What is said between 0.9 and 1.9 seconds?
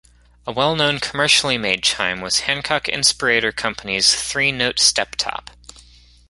commercially made